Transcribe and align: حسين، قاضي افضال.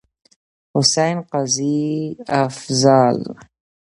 حسين، 0.73 1.17
قاضي 1.31 1.81
افضال. 2.39 3.17